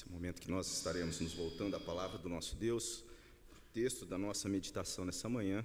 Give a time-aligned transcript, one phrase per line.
[0.00, 3.04] Esse momento que nós estaremos nos voltando à palavra do nosso Deus,
[3.52, 5.62] o texto da nossa meditação nessa manhã,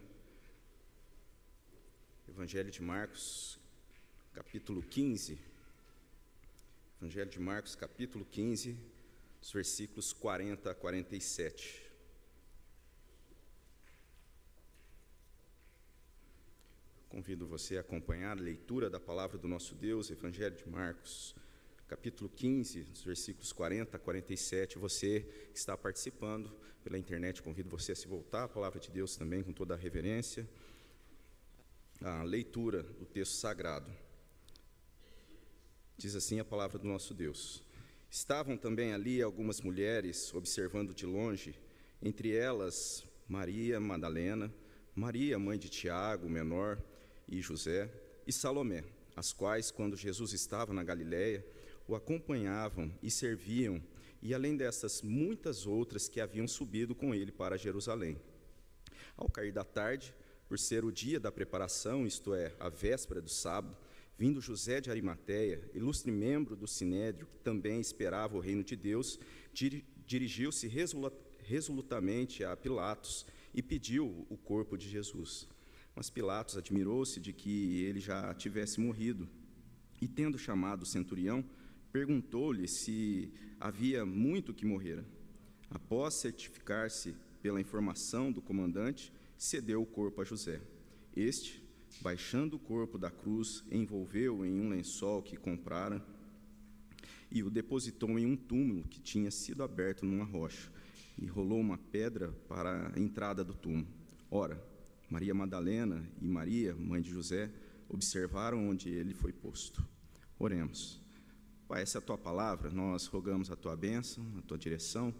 [2.27, 3.57] Evangelho de Marcos,
[4.33, 5.39] capítulo 15.
[6.99, 8.77] Evangelho de Marcos, capítulo 15,
[9.41, 11.89] os versículos 40 a 47.
[17.07, 21.33] Convido você a acompanhar a leitura da palavra do nosso Deus, Evangelho de Marcos,
[21.87, 24.79] capítulo 15, dos versículos 40 a 47.
[24.79, 25.21] Você
[25.51, 26.51] que está participando
[26.83, 29.77] pela internet, convido você a se voltar à palavra de Deus também com toda a
[29.77, 30.49] reverência.
[32.01, 33.91] A leitura do texto sagrado.
[35.97, 37.63] Diz assim a palavra do nosso Deus.
[38.09, 41.59] Estavam também ali algumas mulheres observando de longe,
[42.01, 44.53] entre elas Maria Madalena,
[44.93, 46.81] Maria, mãe de Tiago, menor,
[47.27, 47.91] e José,
[48.25, 48.83] e Salomé,
[49.15, 51.45] as quais, quando Jesus estava na Galiléia,
[51.87, 53.81] o acompanhavam e serviam,
[54.21, 58.17] e além dessas, muitas outras que haviam subido com ele para Jerusalém.
[59.15, 60.13] Ao cair da tarde,
[60.47, 63.77] por ser o dia da preparação, isto é, a véspera do sábado,
[64.17, 69.19] vindo José de Arimateia, ilustre membro do Sinédrio, que também esperava o reino de Deus,
[70.05, 70.67] dirigiu-se
[71.43, 75.47] resolutamente a Pilatos e pediu o corpo de Jesus.
[75.95, 79.27] Mas Pilatos admirou-se de que ele já tivesse morrido,
[80.01, 81.43] e tendo chamado o centurião,
[81.95, 85.05] perguntou-lhe se havia muito que morrera.
[85.69, 90.59] Após certificar-se pela informação do comandante, cedeu o corpo a José.
[91.15, 91.63] Este,
[92.01, 96.05] baixando o corpo da cruz, envolveu em um lençol que comprara
[97.31, 100.69] e o depositou em um túmulo que tinha sido aberto numa rocha,
[101.17, 103.87] e rolou uma pedra para a entrada do túmulo.
[104.29, 104.61] Ora,
[105.09, 107.49] Maria Madalena e Maria, mãe de José,
[107.87, 109.81] observaram onde ele foi posto.
[110.37, 111.04] Oremos.
[111.67, 115.11] Pai, essa é a tua palavra, nós rogamos a tua bênção, a tua direção.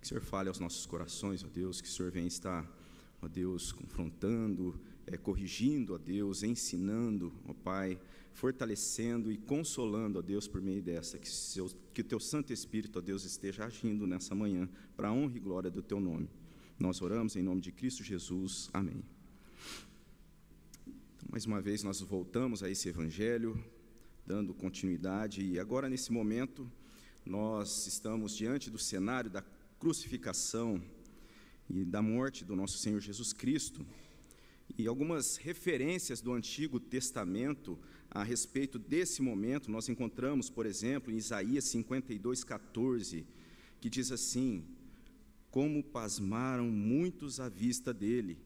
[0.00, 2.68] Que o Senhor fale aos nossos corações, ó Deus, que o Senhor venha estar,
[3.22, 8.00] ó Deus, confrontando, é, corrigindo, ó Deus, ensinando, ó Pai,
[8.32, 11.18] fortalecendo e consolando, ó Deus, por meio dessa.
[11.18, 15.12] Que, seu, que o teu Santo Espírito, ó Deus, esteja agindo nessa manhã, para a
[15.12, 16.28] honra e glória do teu nome.
[16.80, 18.70] Nós oramos em nome de Cristo Jesus.
[18.72, 19.04] Amém.
[20.84, 23.56] Então, mais uma vez, nós voltamos a esse Evangelho
[24.28, 25.42] dando continuidade.
[25.42, 26.70] E agora, nesse momento,
[27.24, 29.42] nós estamos diante do cenário da
[29.80, 30.82] crucificação
[31.66, 33.86] e da morte do nosso Senhor Jesus Cristo.
[34.76, 37.78] E algumas referências do Antigo Testamento
[38.10, 43.26] a respeito desse momento, nós encontramos, por exemplo, em Isaías 52, 14,
[43.80, 44.62] que diz assim:
[45.50, 48.36] Como pasmaram muitos à vista dele,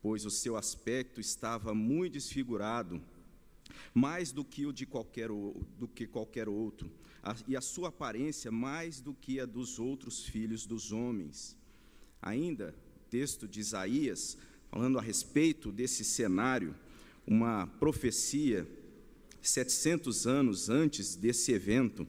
[0.00, 3.02] pois o seu aspecto estava muito desfigurado
[3.94, 6.90] mais do que o de qualquer, do que qualquer outro,
[7.46, 11.56] e a sua aparência mais do que a dos outros filhos dos homens.
[12.20, 12.74] Ainda,
[13.10, 14.36] texto de Isaías,
[14.70, 16.74] falando a respeito desse cenário,
[17.26, 18.66] uma profecia
[19.40, 22.06] 700 anos antes desse evento,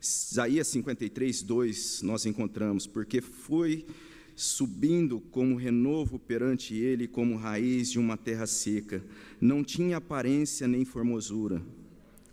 [0.00, 3.86] Isaías 53, 2, nós encontramos, porque foi
[4.36, 9.02] subindo como renovo perante ele, como raiz de uma terra seca.
[9.40, 11.62] Não tinha aparência nem formosura.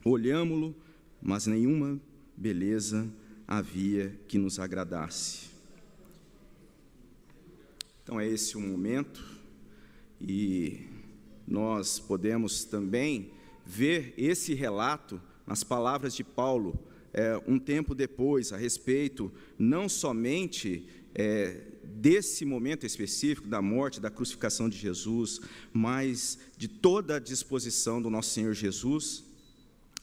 [0.04, 0.76] Olhámo-lo,
[1.22, 1.98] mas nenhuma
[2.36, 3.10] beleza
[3.48, 5.48] havia que nos agradasse.
[8.04, 9.24] Então é esse o momento
[10.20, 10.82] e
[11.48, 13.32] nós podemos também
[13.66, 16.78] ver esse relato nas palavras de Paulo
[17.14, 20.86] é, um tempo depois a respeito não somente
[21.16, 25.40] é, desse momento específico da morte, da crucificação de Jesus,
[25.72, 29.24] mas de toda a disposição do nosso Senhor Jesus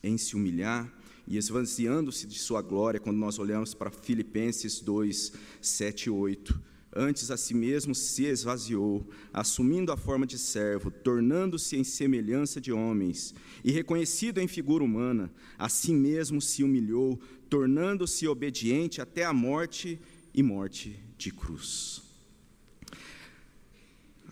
[0.03, 0.91] em se humilhar
[1.27, 6.61] e esvaziando-se de sua glória, quando nós olhamos para Filipenses 2, 7 e 8.
[6.95, 12.73] Antes a si mesmo se esvaziou, assumindo a forma de servo, tornando-se em semelhança de
[12.73, 13.33] homens,
[13.63, 20.01] e reconhecido em figura humana, a si mesmo se humilhou, tornando-se obediente até a morte
[20.35, 22.03] e morte de cruz.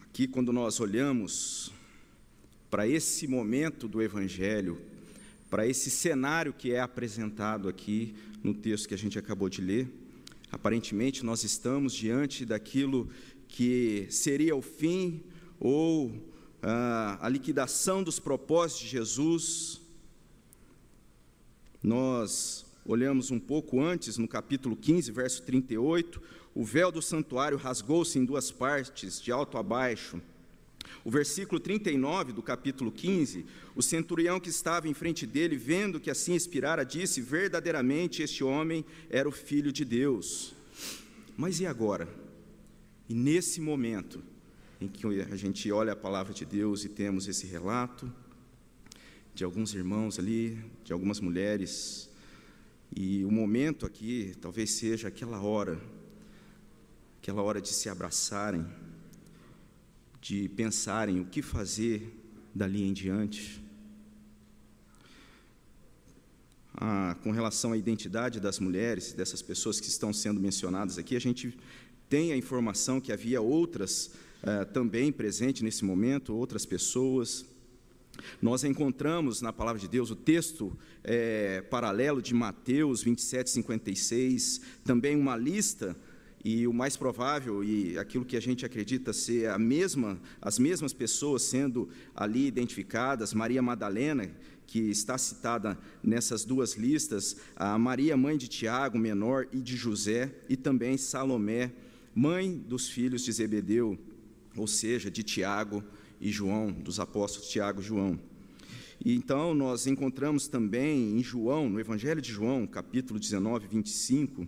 [0.02, 1.72] Aqui, quando nós olhamos
[2.70, 4.80] para esse momento do Evangelho,
[5.48, 9.88] para esse cenário que é apresentado aqui no texto que a gente acabou de ler,
[10.52, 13.08] aparentemente nós estamos diante daquilo
[13.48, 15.22] que seria o fim
[15.58, 16.12] ou
[16.62, 19.80] ah, a liquidação dos propósitos de Jesus.
[21.82, 26.20] Nós olhamos um pouco antes, no capítulo 15, verso 38,
[26.54, 30.20] o véu do santuário rasgou-se em duas partes, de alto a baixo.
[31.04, 33.44] O versículo 39 do capítulo 15,
[33.76, 38.84] o centurião que estava em frente dele, vendo que assim expirara, disse: Verdadeiramente este homem
[39.10, 40.54] era o filho de Deus.
[41.36, 42.08] Mas e agora?
[43.06, 44.22] E nesse momento
[44.80, 48.10] em que a gente olha a palavra de Deus e temos esse relato
[49.34, 52.07] de alguns irmãos ali, de algumas mulheres,
[52.94, 55.80] e o momento aqui talvez seja aquela hora,
[57.20, 58.66] aquela hora de se abraçarem,
[60.20, 62.14] de pensarem o que fazer
[62.54, 63.62] dali em diante.
[66.74, 71.20] Ah, com relação à identidade das mulheres, dessas pessoas que estão sendo mencionadas aqui, a
[71.20, 71.58] gente
[72.08, 74.12] tem a informação que havia outras
[74.42, 77.44] ah, também presentes nesse momento, outras pessoas.
[78.40, 85.16] Nós encontramos na palavra de Deus o texto é, paralelo de Mateus 27, 56, também
[85.16, 85.96] uma lista
[86.44, 90.92] e o mais provável e aquilo que a gente acredita ser a mesma, as mesmas
[90.92, 94.30] pessoas sendo ali identificadas, Maria Madalena,
[94.66, 100.30] que está citada nessas duas listas, a Maria, mãe de Tiago, menor, e de José,
[100.48, 101.72] e também Salomé,
[102.14, 103.98] mãe dos filhos de Zebedeu,
[104.54, 105.82] ou seja, de Tiago
[106.20, 108.18] e João, dos apóstolos Tiago e João.
[109.04, 114.46] E então nós encontramos também em João, no Evangelho de João, capítulo 19, 25,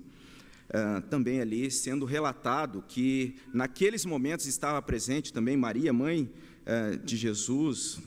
[0.71, 6.31] Uh, também ali sendo relatado que naqueles momentos estava presente também Maria, mãe
[6.63, 7.99] uh, de Jesus,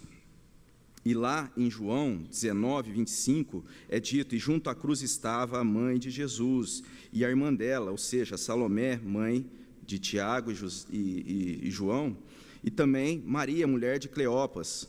[1.06, 6.00] e lá em João 19, 25, é dito: E junto à cruz estava a mãe
[6.00, 9.46] de Jesus e a irmã dela, ou seja, Salomé, mãe
[9.86, 10.56] de Tiago e,
[10.90, 12.16] e, e João,
[12.64, 14.88] e também Maria, mulher de Cleopas,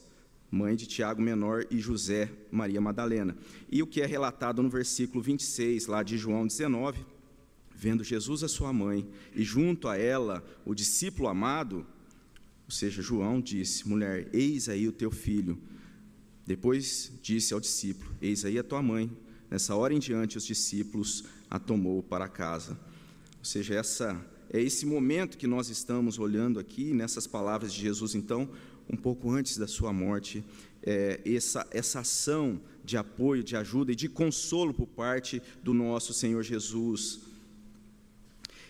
[0.51, 3.37] mãe de Tiago menor e José, Maria Madalena.
[3.71, 7.05] E o que é relatado no versículo 26, lá de João 19,
[7.75, 11.85] vendo Jesus a sua mãe e junto a ela o discípulo amado,
[12.65, 15.59] ou seja, João disse: Mulher, eis aí o teu filho.
[16.47, 19.11] Depois disse ao discípulo: Eis aí a tua mãe.
[19.51, 22.79] Nessa hora em diante, os discípulos a tomou para casa.
[23.39, 24.19] Ou seja, essa
[24.55, 28.49] é esse momento que nós estamos olhando aqui, nessas palavras de Jesus, então,
[28.89, 30.45] um pouco antes da sua morte,
[30.81, 36.15] é, essa, essa ação de apoio, de ajuda e de consolo por parte do nosso
[36.15, 37.19] Senhor Jesus.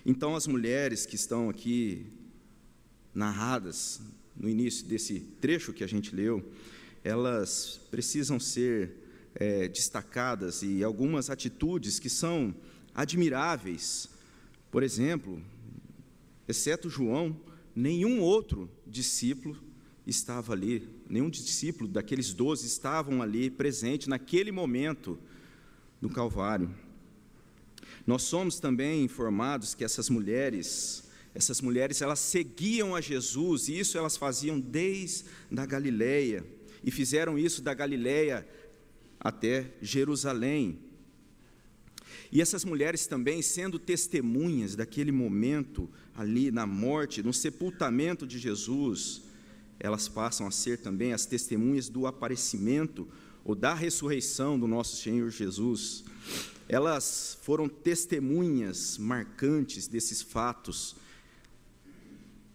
[0.06, 2.06] Então, as mulheres que estão aqui
[3.14, 4.00] narradas
[4.34, 6.50] no início desse trecho que a gente leu,
[7.04, 8.90] elas precisam ser
[9.34, 12.54] é, destacadas e algumas atitudes que são
[12.94, 14.08] admiráveis.
[14.70, 15.42] Por exemplo,
[16.48, 17.38] exceto João,
[17.74, 19.56] nenhum outro discípulo
[20.06, 25.18] estava ali, nenhum discípulo daqueles doze estavam ali presente naquele momento
[26.00, 26.74] do Calvário.
[28.06, 31.04] Nós somos também informados que essas mulheres,
[31.34, 35.24] essas mulheres, elas seguiam a Jesus, e isso elas faziam desde
[35.56, 36.44] a Galileia,
[36.82, 38.46] e fizeram isso da Galileia
[39.18, 40.78] até Jerusalém.
[42.30, 49.22] E essas mulheres também, sendo testemunhas daquele momento ali na morte, no sepultamento de Jesus,
[49.78, 53.08] elas passam a ser também as testemunhas do aparecimento
[53.44, 56.04] ou da ressurreição do nosso Senhor Jesus.
[56.68, 60.96] Elas foram testemunhas marcantes desses fatos,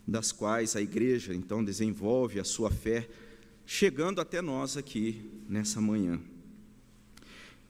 [0.07, 3.07] das quais a igreja então desenvolve a sua fé,
[3.65, 6.19] chegando até nós aqui nessa manhã.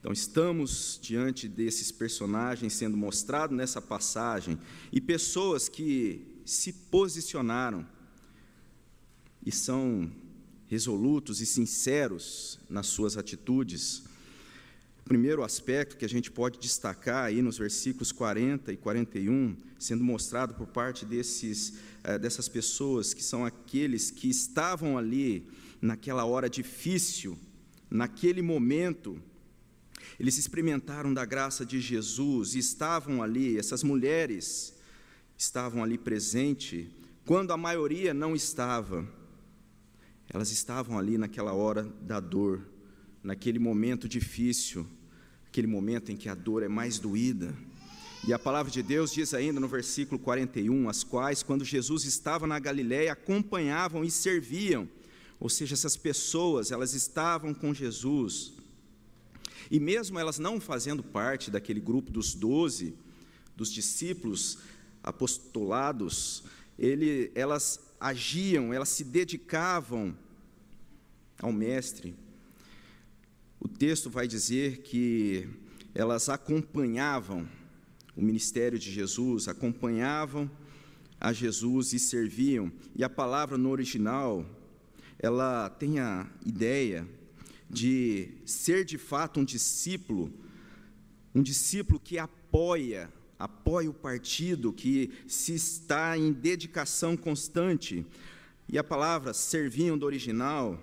[0.00, 4.58] Então, estamos diante desses personagens sendo mostrados nessa passagem
[4.90, 7.86] e pessoas que se posicionaram
[9.44, 10.10] e são
[10.68, 14.04] resolutos e sinceros nas suas atitudes.
[15.04, 20.02] O primeiro aspecto que a gente pode destacar aí nos versículos 40 e 41, sendo
[20.02, 25.46] mostrado por parte desses, eh, dessas pessoas que são aqueles que estavam ali
[25.78, 27.38] naquela hora difícil,
[27.90, 29.20] naquele momento,
[30.18, 34.74] eles experimentaram da graça de Jesus e estavam ali, essas mulheres
[35.36, 36.90] estavam ali presente,
[37.24, 39.08] quando a maioria não estava.
[40.28, 42.60] Elas estavam ali naquela hora da dor,
[43.22, 44.86] naquele momento difícil,
[45.46, 47.54] aquele momento em que a dor é mais doída.
[48.26, 52.46] E a palavra de Deus diz ainda no versículo 41, as quais, quando Jesus estava
[52.46, 54.86] na Galiléia, acompanhavam e serviam.
[55.40, 58.52] Ou seja, essas pessoas, elas estavam com Jesus,
[59.70, 62.94] e mesmo elas não fazendo parte daquele grupo dos doze,
[63.56, 64.58] dos discípulos
[65.02, 66.42] apostolados,
[66.78, 70.16] ele, elas agiam, elas se dedicavam
[71.38, 72.16] ao Mestre.
[73.60, 75.48] O texto vai dizer que
[75.94, 77.48] elas acompanhavam
[78.16, 80.50] o ministério de Jesus, acompanhavam
[81.20, 82.72] a Jesus e serviam.
[82.96, 84.44] E a palavra no original,
[85.18, 87.06] ela tem a ideia
[87.70, 90.32] de ser de fato um discípulo,
[91.32, 98.04] um discípulo que apoia, apoia o partido, que se está em dedicação constante.
[98.68, 100.82] E a palavra serviam do original,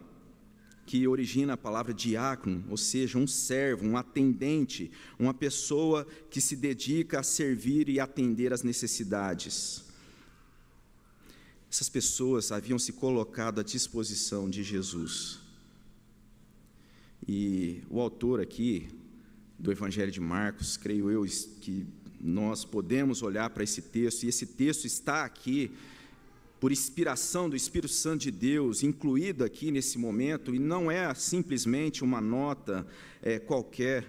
[0.85, 4.89] que origina a palavra diácono, ou seja, um servo, um atendente,
[5.19, 9.83] uma pessoa que se dedica a servir e atender às necessidades.
[11.69, 15.46] Essas pessoas haviam se colocado à disposição de Jesus.
[17.27, 18.87] E o autor aqui
[19.59, 21.25] do Evangelho de Marcos, creio eu
[21.59, 21.85] que
[22.21, 25.71] nós podemos olhar para esse texto, e esse texto está aqui
[26.59, 32.03] por inspiração do Espírito Santo de Deus, incluído aqui nesse momento, e não é simplesmente
[32.03, 32.87] uma nota
[33.21, 34.05] é, qualquer,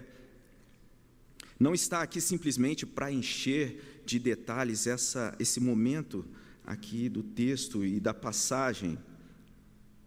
[1.59, 6.25] não está aqui simplesmente para encher de detalhes essa, esse momento
[6.65, 8.97] aqui do texto e da passagem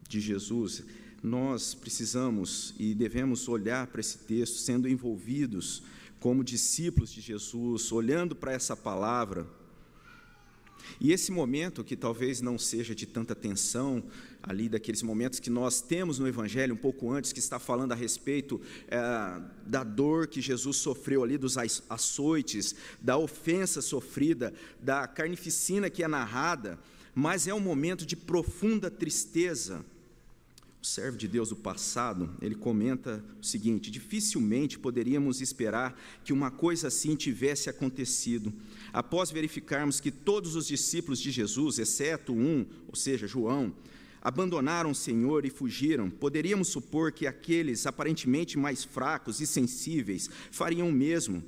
[0.09, 0.83] de Jesus.
[1.23, 5.83] Nós precisamos e devemos olhar para esse texto sendo envolvidos
[6.19, 9.47] como discípulos de Jesus, olhando para essa palavra
[11.01, 14.03] e esse momento, que talvez não seja de tanta tensão,
[14.43, 17.97] ali daqueles momentos que nós temos no Evangelho, um pouco antes, que está falando a
[17.97, 18.99] respeito é,
[19.67, 21.57] da dor que Jesus sofreu ali, dos
[21.89, 26.79] açoites, da ofensa sofrida, da carnificina que é narrada,
[27.15, 29.85] mas é um momento de profunda tristeza.
[30.83, 36.51] O servo de Deus do passado, ele comenta o seguinte: dificilmente poderíamos esperar que uma
[36.51, 38.53] coisa assim tivesse acontecido
[38.93, 43.73] após verificarmos que todos os discípulos de Jesus, exceto um, ou seja, João,
[44.21, 50.89] abandonaram o Senhor e fugiram, poderíamos supor que aqueles aparentemente mais fracos e sensíveis fariam
[50.89, 51.45] o mesmo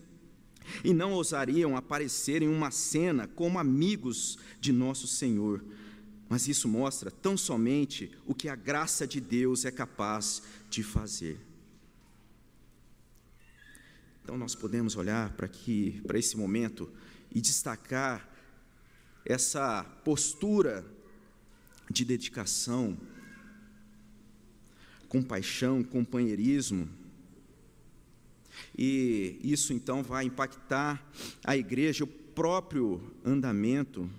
[0.85, 5.61] e não ousariam aparecer em uma cena como amigos de nosso Senhor.
[6.35, 11.39] Mas isso mostra tão somente o que a graça de Deus é capaz de fazer.
[14.21, 16.91] Então nós podemos olhar para aqui, para esse momento
[17.31, 18.29] e destacar
[19.25, 20.85] essa postura
[21.89, 22.99] de dedicação,
[25.09, 26.89] compaixão, companheirismo.
[28.77, 31.01] E isso então vai impactar
[31.45, 34.11] a igreja, o próprio andamento,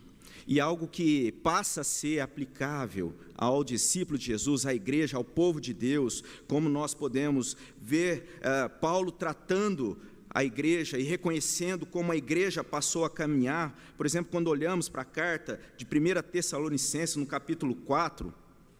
[0.47, 5.59] e algo que passa a ser aplicável ao discípulo de Jesus, à igreja, ao povo
[5.59, 9.97] de Deus, como nós podemos ver uh, Paulo tratando
[10.29, 13.73] a igreja e reconhecendo como a igreja passou a caminhar.
[13.95, 18.33] Por exemplo, quando olhamos para a carta de 1 Tessalonicenses, no capítulo 4,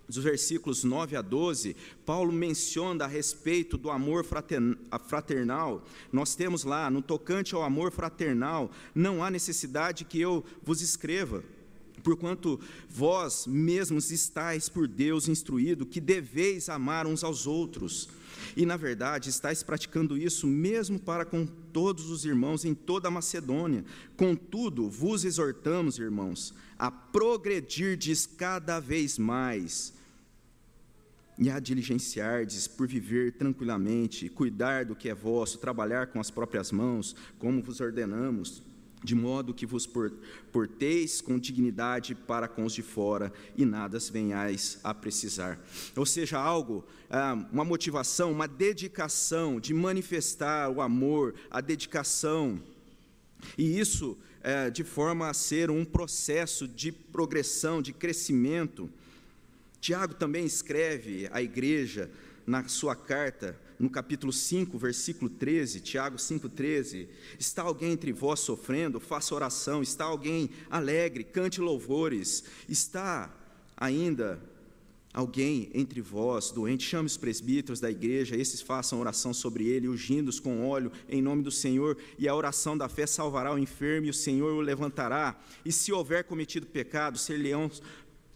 [0.07, 5.84] dos versículos 9 a 12, Paulo menciona a respeito do amor fraternal.
[6.12, 11.43] Nós temos lá, no tocante ao amor fraternal, não há necessidade que eu vos escreva,
[12.03, 12.59] porquanto
[12.89, 18.09] vós mesmos estáis por Deus instruído que deveis amar uns aos outros.
[18.55, 23.11] E, na verdade, estáis praticando isso mesmo para com todos os irmãos em toda a
[23.11, 23.83] Macedônia.
[24.15, 29.93] Contudo, vos exortamos, irmãos, a progredirdes cada vez mais
[31.37, 36.71] e a diligenciardes por viver tranquilamente, cuidar do que é vosso, trabalhar com as próprias
[36.71, 38.63] mãos, como vos ordenamos
[39.05, 39.88] de modo que vos
[40.51, 45.59] porteis com dignidade para com os de fora e nada venhais a precisar.
[45.95, 52.59] Ou seja, algo, ah, uma motivação, uma dedicação de manifestar o amor, a dedicação.
[53.57, 58.89] E isso é, de forma a ser um processo de progressão, de crescimento.
[59.79, 62.12] Tiago também escreve à igreja
[62.45, 67.08] na sua carta no capítulo 5, versículo 13, Tiago 5,13:
[67.39, 69.00] Está alguém entre vós sofrendo?
[69.00, 69.82] Faça oração.
[69.82, 71.24] Está alguém alegre?
[71.24, 72.44] Cante louvores.
[72.70, 73.34] Está
[73.75, 74.41] ainda
[75.15, 76.86] alguém entre vós doente?
[76.86, 81.41] Chame os presbíteros da igreja, esses façam oração sobre ele, ungindo-os com óleo em nome
[81.41, 85.39] do Senhor, e a oração da fé salvará o enfermo, e o Senhor o levantará.
[85.63, 87.72] E se houver cometido pecado, ser-lhe-ão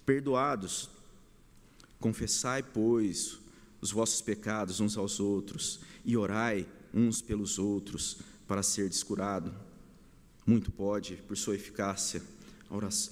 [0.05, 0.89] perdoados.
[1.99, 3.37] Confessai, pois,
[3.81, 9.53] os vossos pecados uns aos outros e orai uns pelos outros para ser descurado.
[10.45, 12.21] Muito pode, por sua eficácia,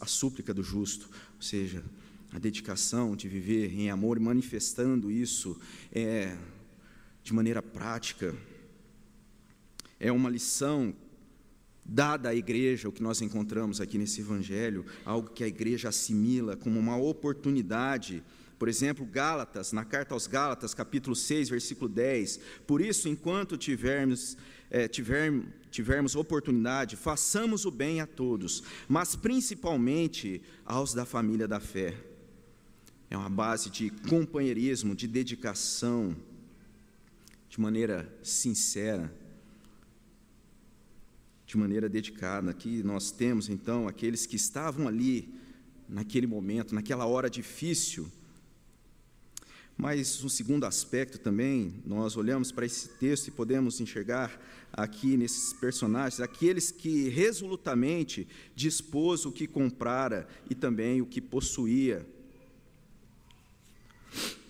[0.02, 1.84] a, súplica do justo, ou seja,
[2.32, 5.60] a dedicação de viver em amor, manifestando isso
[5.92, 6.38] é,
[7.24, 8.36] de maneira prática.
[10.00, 10.94] É uma lição
[11.84, 16.58] dada à igreja, o que nós encontramos aqui nesse evangelho, algo que a igreja assimila
[16.58, 18.24] como uma oportunidade
[18.58, 22.40] por exemplo, Gálatas, na carta aos Gálatas, capítulo 6, versículo 10.
[22.66, 24.38] Por isso, enquanto tivermos
[24.70, 25.32] é, tiver,
[25.72, 31.96] tivermos oportunidade, façamos o bem a todos, mas principalmente aos da família da fé.
[33.10, 36.16] É uma base de companheirismo, de dedicação,
[37.48, 39.14] de maneira sincera,
[41.46, 42.52] de maneira dedicada.
[42.52, 45.34] Aqui nós temos então aqueles que estavam ali
[45.88, 48.12] naquele momento, naquela hora difícil.
[49.78, 54.42] Mas um segundo aspecto também, nós olhamos para esse texto e podemos enxergar
[54.74, 62.04] aqui nesses personagens aqueles que resolutamente dispôs o que comprara e também o que possuía.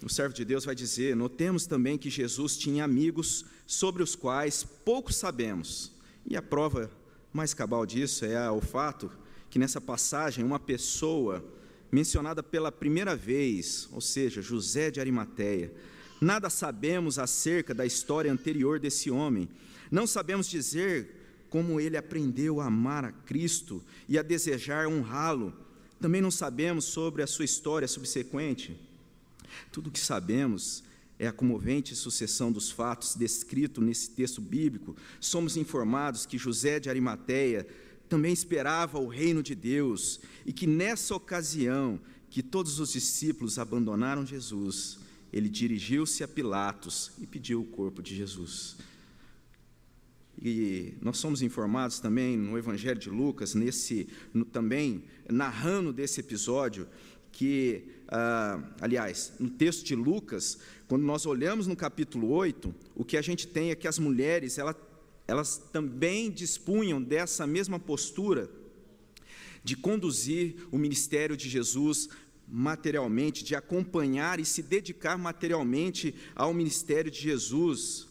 [0.02, 4.64] O servo de Deus vai dizer: notemos também que Jesus tinha amigos sobre os quais
[4.64, 5.92] pouco sabemos.
[6.26, 6.90] E a prova
[7.34, 9.12] mais cabal disso é o fato
[9.50, 11.44] que nessa passagem uma pessoa
[11.92, 15.74] mencionada pela primeira vez, ou seja, José de Arimateia,
[16.20, 19.48] nada sabemos acerca da história anterior desse homem.
[19.92, 25.54] Não sabemos dizer como ele aprendeu a amar a Cristo e a desejar honrá-lo.
[26.00, 28.78] Também não sabemos sobre a sua história subsequente.
[29.72, 30.84] Tudo o que sabemos
[31.20, 34.96] é a comovente sucessão dos fatos descrito nesse texto bíblico.
[35.20, 37.66] Somos informados que José de Arimateia
[38.08, 42.00] também esperava o reino de Deus e que nessa ocasião
[42.30, 45.00] que todos os discípulos abandonaram Jesus,
[45.32, 48.78] ele dirigiu-se a Pilatos e pediu o corpo de Jesus.
[50.40, 56.88] E nós somos informados também no Evangelho de Lucas, nesse no, também narrando desse episódio,
[57.32, 63.18] que, ah, aliás, no texto de Lucas, quando nós olhamos no capítulo 8, o que
[63.18, 64.74] a gente tem é que as mulheres, ela
[65.28, 68.50] elas também dispunham dessa mesma postura
[69.64, 72.08] de conduzir o ministério de Jesus
[72.48, 78.08] materialmente, de acompanhar e se dedicar materialmente ao ministério de Jesus.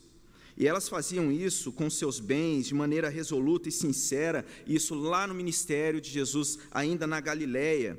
[0.59, 5.35] E elas faziam isso com seus bens de maneira resoluta e sincera, isso lá no
[5.35, 7.99] ministério de Jesus, ainda na Galileia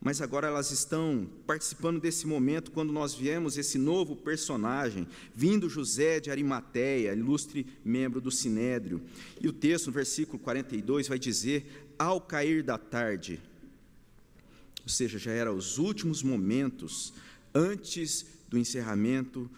[0.00, 6.20] mas agora elas estão participando desse momento quando nós viemos esse novo personagem, vindo José
[6.20, 9.02] de Arimateia, ilustre membro do Sinédrio.
[9.40, 13.40] E o texto, no versículo 42, vai dizer: Ao cair da tarde,
[14.82, 17.12] ou seja, já eram os últimos momentos
[17.52, 19.50] antes do encerramento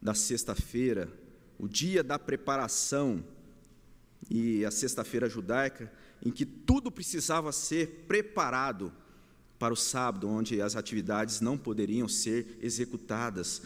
[0.00, 1.12] da sexta-feira,
[1.58, 3.22] o dia da preparação,
[4.30, 5.92] e a sexta-feira judaica,
[6.24, 8.92] em que tudo precisava ser preparado
[9.62, 13.62] para o sábado, onde as atividades não poderiam ser executadas.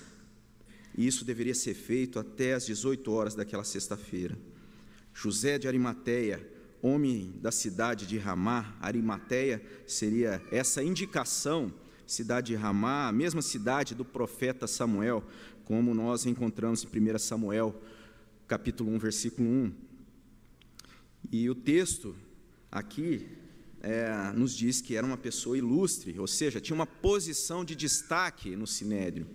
[0.94, 4.36] E isso deveria ser feito até às 18 horas daquela sexta-feira.
[5.14, 6.46] José de Arimateia,
[6.82, 11.72] homem da cidade de Ramá, Arimateia seria essa indicação,
[12.06, 15.24] cidade de Ramá, a mesma cidade do profeta Samuel,
[15.64, 17.74] como nós encontramos em 1 Samuel,
[18.46, 19.72] capítulo 1, versículo 1.
[21.32, 22.14] E o texto
[22.70, 23.45] aqui
[23.86, 28.56] é, nos diz que era uma pessoa ilustre, ou seja, tinha uma posição de destaque
[28.56, 29.28] no sinédrio.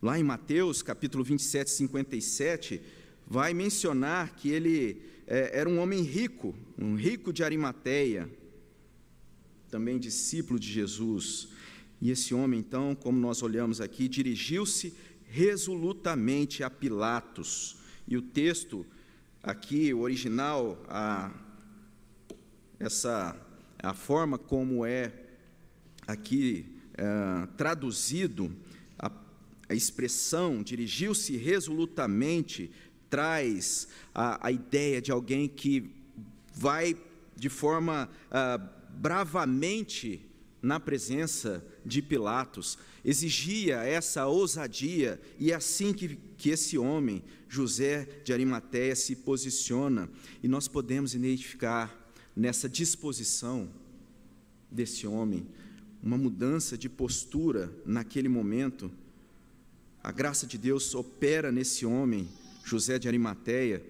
[0.00, 2.80] Lá em Mateus, capítulo 27, 57,
[3.26, 8.30] vai mencionar que ele é, era um homem rico, um rico de Arimateia,
[9.68, 11.48] também discípulo de Jesus.
[12.00, 17.78] E esse homem, então, como nós olhamos aqui, dirigiu-se resolutamente a Pilatos.
[18.06, 18.86] E o texto
[19.42, 21.32] aqui, o original, a
[22.82, 23.36] essa
[23.80, 25.12] a forma como é
[26.04, 28.54] aqui é, traduzido
[28.98, 29.10] a,
[29.68, 32.72] a expressão dirigiu-se resolutamente
[33.08, 35.94] traz a, a, ideia de alguém que
[36.54, 36.96] vai
[37.36, 38.58] de forma ah,
[38.90, 40.28] bravamente
[40.62, 48.08] na presença de Pilatos, exigia essa ousadia, e é assim que, que esse homem, José
[48.22, 50.08] de Arimateia, se posiciona,
[50.40, 52.01] e nós podemos identificar
[52.34, 53.68] nessa disposição
[54.70, 55.46] desse homem,
[56.02, 58.90] uma mudança de postura naquele momento.
[60.02, 62.28] A graça de Deus opera nesse homem,
[62.64, 63.84] José de Arimateia.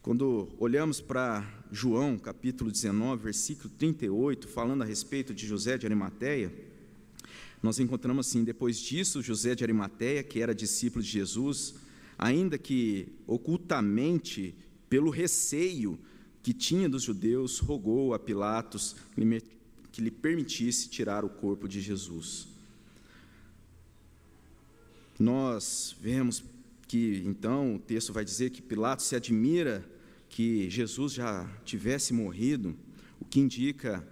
[0.00, 6.52] Quando olhamos para João, capítulo 19, versículo 38, falando a respeito de José de Arimateia,
[7.62, 11.74] nós encontramos assim: depois disso, José de Arimateia, que era discípulo de Jesus,
[12.18, 14.54] ainda que ocultamente,
[14.88, 15.98] pelo receio
[16.42, 18.96] que tinha dos judeus, rogou a Pilatos
[19.92, 22.48] que lhe permitisse tirar o corpo de Jesus.
[25.18, 26.42] Nós vemos
[26.88, 29.88] que então o texto vai dizer que Pilatos se admira
[30.28, 32.74] que Jesus já tivesse morrido,
[33.20, 34.06] o que indica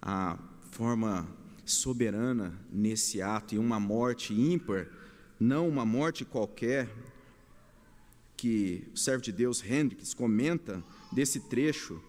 [0.00, 0.38] a
[0.70, 1.26] forma
[1.64, 4.86] soberana nesse ato e uma morte ímpar,
[5.38, 6.88] não uma morte qualquer,
[8.36, 12.00] que o servo de Deus Hendricks comenta desse trecho,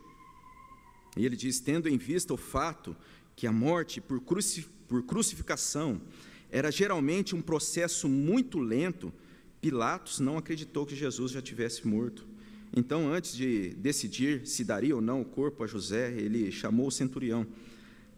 [1.15, 2.95] e ele diz: tendo em vista o fato
[3.35, 6.01] que a morte por, cruci por crucificação
[6.49, 9.13] era geralmente um processo muito lento,
[9.61, 12.27] Pilatos não acreditou que Jesus já tivesse morto.
[12.75, 16.91] Então, antes de decidir se daria ou não o corpo a José, ele chamou o
[16.91, 17.45] centurião.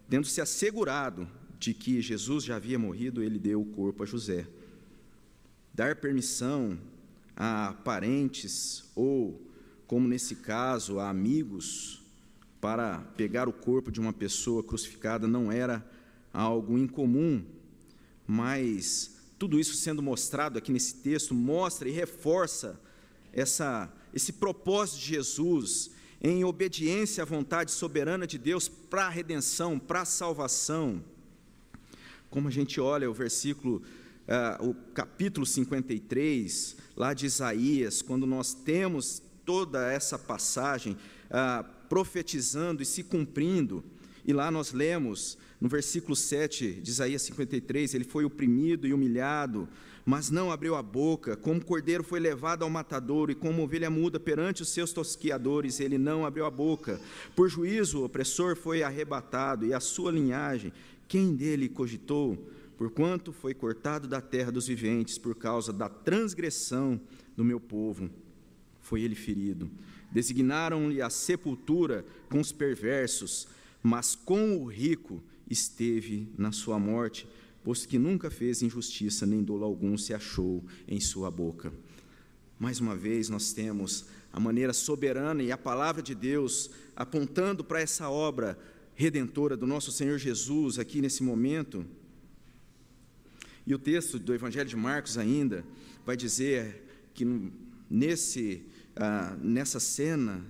[0.08, 4.46] Tendo se assegurado de que Jesus já havia morrido, ele deu o corpo a José.
[5.72, 6.78] Dar permissão
[7.36, 9.40] a parentes ou,
[9.86, 12.02] como nesse caso, a amigos
[12.60, 15.86] para pegar o corpo de uma pessoa crucificada não era
[16.32, 17.44] algo incomum,
[18.26, 22.80] mas tudo isso sendo mostrado aqui nesse texto mostra e reforça
[23.32, 25.90] essa, esse propósito de Jesus
[26.22, 31.04] em obediência à vontade soberana de Deus para a redenção, para a salvação.
[32.30, 33.82] Como a gente olha o versículo,
[34.60, 40.96] uh, o capítulo 53, lá de Isaías, quando nós temos toda essa passagem
[41.30, 43.84] uh, profetizando e se cumprindo,
[44.24, 49.68] e lá nós lemos no versículo 7 de Isaías 53, ele foi oprimido e humilhado,
[50.04, 54.20] mas não abriu a boca, como cordeiro foi levado ao matadouro, e como ovelha muda
[54.20, 57.00] perante os seus tosquiadores, ele não abriu a boca.
[57.34, 60.72] Por juízo, o opressor foi arrebatado, e a sua linhagem,
[61.08, 62.36] quem dele cogitou?
[62.76, 67.00] Porquanto foi cortado da terra dos viventes, por causa da transgressão
[67.36, 68.10] do meu povo,
[68.84, 69.68] foi ele ferido.
[70.12, 73.48] Designaram-lhe a sepultura com os perversos,
[73.82, 75.20] mas com o rico
[75.50, 77.26] esteve na sua morte,
[77.64, 81.72] posto que nunca fez injustiça, nem dolo algum se achou em sua boca.
[82.60, 87.80] Mais uma vez, nós temos a maneira soberana e a palavra de Deus apontando para
[87.80, 88.58] essa obra
[88.94, 91.84] redentora do nosso Senhor Jesus aqui nesse momento.
[93.66, 95.64] E o texto do Evangelho de Marcos ainda
[96.04, 97.50] vai dizer que
[97.88, 98.62] nesse,
[98.96, 100.44] ah, nessa cena,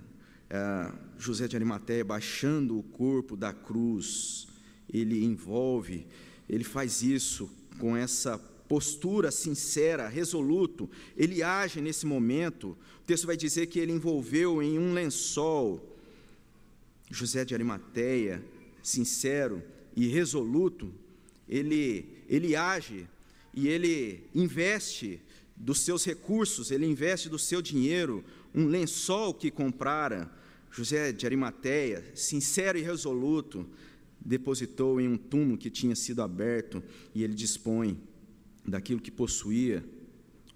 [0.49, 4.47] ah, José de Arimateia baixando o corpo da cruz,
[4.91, 6.05] ele envolve,
[6.47, 12.77] ele faz isso com essa postura sincera, resoluto, ele age nesse momento.
[13.01, 15.95] O texto vai dizer que ele envolveu em um lençol
[17.09, 18.43] José de Arimateia,
[18.81, 19.61] sincero
[19.95, 20.91] e resoluto,
[21.47, 23.07] ele, ele age
[23.53, 25.21] e ele investe
[25.55, 30.29] dos seus recursos, ele investe do seu dinheiro, um lençol que comprara.
[30.69, 33.65] José de Arimateia, sincero e resoluto,
[34.19, 37.97] depositou em um túmulo que tinha sido aberto e ele dispõe
[38.67, 39.85] daquilo que possuía,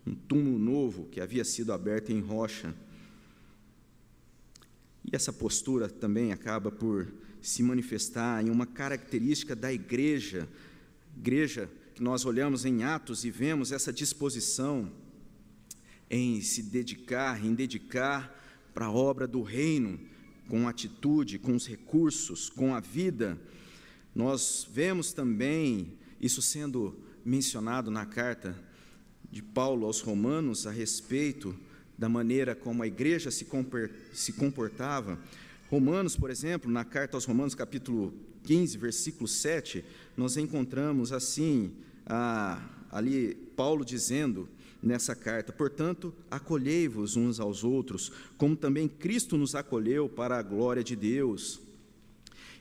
[0.06, 2.76] um túmulo novo que havia sido aberto em rocha.
[5.06, 7.08] E essa postura também acaba por
[7.42, 10.50] se manifestar em uma característica da igreja,
[11.16, 14.90] igreja que nós olhamos em Atos e vemos essa disposição
[16.10, 18.34] em se dedicar, em dedicar
[18.74, 20.00] para a obra do reino,
[20.48, 23.38] com atitude, com os recursos, com a vida.
[24.16, 28.58] Nós vemos também isso sendo mencionado na carta
[29.30, 31.54] de Paulo aos Romanos a respeito
[31.98, 35.20] da maneira como a igreja se comportava.
[35.70, 38.14] Romanos, por exemplo, na carta aos Romanos, capítulo
[38.46, 39.84] 15, versículo 7,
[40.16, 41.74] nós encontramos assim,
[42.92, 44.50] ali Paulo dizendo
[44.82, 50.84] nessa carta: Portanto, acolhei-vos uns aos outros, como também Cristo nos acolheu para a glória
[50.84, 51.62] de Deus.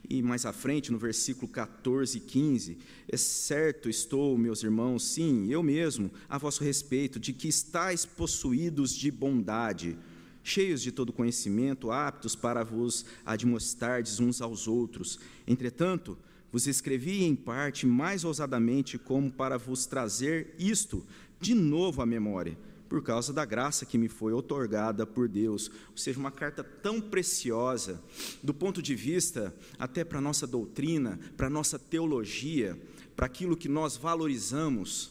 [0.09, 5.49] E mais à frente, no versículo 14 e 15, é certo estou, meus irmãos, sim,
[5.51, 9.99] eu mesmo, a vosso respeito, de que estáis possuídos de bondade,
[10.43, 15.19] cheios de todo conhecimento, aptos para vos admoestardes uns aos outros.
[15.47, 16.17] Entretanto,
[16.53, 21.05] vos escrevi em parte mais ousadamente como para vos trazer isto
[21.41, 22.59] de novo à memória,
[22.89, 25.71] por causa da graça que me foi otorgada por Deus.
[25.91, 28.03] Ou seja, uma carta tão preciosa,
[28.43, 32.79] do ponto de vista até para a nossa doutrina, para a nossa teologia,
[33.15, 35.11] para aquilo que nós valorizamos.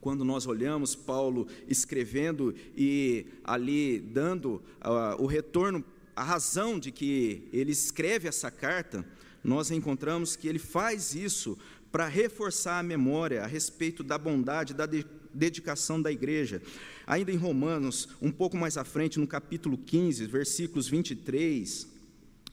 [0.00, 7.48] Quando nós olhamos Paulo escrevendo e ali dando uh, o retorno, a razão de que
[7.52, 9.04] ele escreve essa carta,
[9.46, 11.56] nós encontramos que ele faz isso
[11.92, 14.88] para reforçar a memória a respeito da bondade, da
[15.32, 16.60] dedicação da igreja.
[17.06, 21.86] Ainda em Romanos, um pouco mais à frente, no capítulo 15, versículos 23,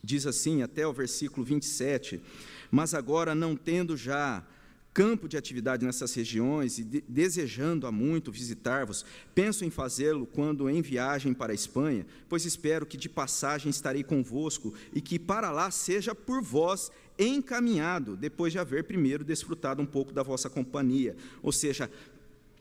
[0.03, 2.21] diz assim, até o versículo 27,
[2.69, 4.45] mas agora não tendo já
[4.93, 9.03] campo de atividade nessas regiões e de, desejando há muito visitar-vos,
[9.33, 14.03] penso em fazê-lo quando em viagem para a Espanha, pois espero que de passagem estarei
[14.03, 19.85] convosco e que para lá seja por vós encaminhado, depois de haver primeiro desfrutado um
[19.85, 21.15] pouco da vossa companhia.
[21.41, 21.89] Ou seja,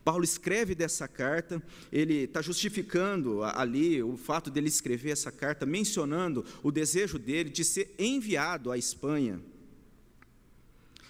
[0.05, 6.45] Paulo escreve dessa carta, ele está justificando ali o fato dele escrever essa carta, mencionando
[6.63, 9.41] o desejo dele de ser enviado à Espanha.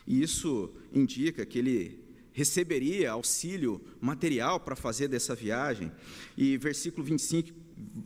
[0.06, 5.92] E isso indica que ele receberia auxílio material para fazer dessa viagem.
[6.36, 7.50] E versículo 25,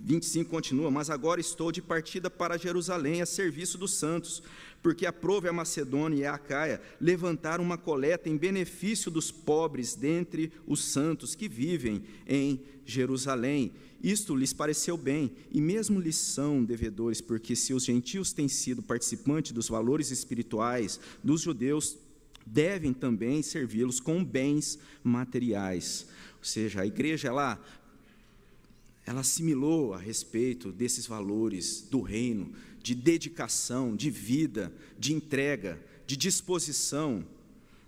[0.04, 4.42] 25 continua: Mas agora estou de partida para Jerusalém a serviço dos santos
[4.86, 10.52] porque aprove a Macedônia e a Acaia levantar uma coleta em benefício dos pobres dentre
[10.64, 13.72] os santos que vivem em Jerusalém.
[14.00, 18.80] Isto lhes pareceu bem, e mesmo lhes são devedores, porque se os gentios têm sido
[18.80, 21.98] participantes dos valores espirituais dos judeus,
[22.46, 26.06] devem também servi-los com bens materiais.
[26.38, 27.60] Ou seja, a igreja ela
[29.06, 36.16] ela assimilou a respeito desses valores do reino, de dedicação, de vida, de entrega, de
[36.16, 37.24] disposição.